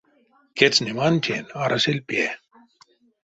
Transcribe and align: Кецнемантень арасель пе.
Кецнемантень 0.57 1.51
арасель 1.61 1.99
пе. 2.09 2.23